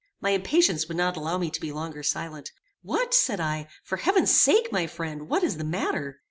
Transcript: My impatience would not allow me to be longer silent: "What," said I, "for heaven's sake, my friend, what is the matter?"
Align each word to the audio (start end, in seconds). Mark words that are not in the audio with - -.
My 0.19 0.31
impatience 0.31 0.87
would 0.87 0.97
not 0.97 1.15
allow 1.15 1.37
me 1.37 1.51
to 1.51 1.61
be 1.61 1.71
longer 1.71 2.01
silent: 2.01 2.51
"What," 2.81 3.13
said 3.13 3.39
I, 3.39 3.67
"for 3.83 3.97
heaven's 3.97 4.31
sake, 4.35 4.71
my 4.71 4.87
friend, 4.87 5.29
what 5.29 5.43
is 5.43 5.57
the 5.57 5.63
matter?" 5.63 6.19